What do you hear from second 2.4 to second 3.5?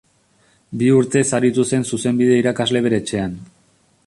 irakasle bere etxean.